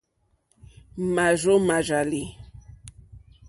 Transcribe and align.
Màrzô 1.13 1.55
màrzàlì. 1.67 2.23